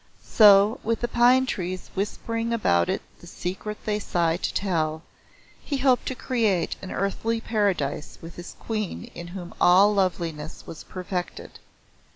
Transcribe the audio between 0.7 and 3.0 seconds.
with the pine trees whispering about